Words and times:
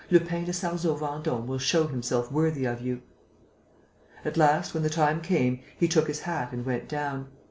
Lupin 0.09 0.45
de 0.45 0.51
Sarzeau 0.51 0.97
Vendôme 0.97 1.45
will 1.45 1.59
show 1.59 1.85
himself 1.85 2.31
worthy 2.31 2.65
of 2.65 2.81
you." 2.81 3.03
At 4.25 4.35
last, 4.35 4.73
when 4.73 4.81
the 4.81 4.89
time 4.89 5.21
came, 5.21 5.59
he 5.77 5.87
took 5.87 6.07
his 6.07 6.21
hat 6.21 6.51
and 6.51 6.65
went 6.65 6.89
down. 6.89 7.27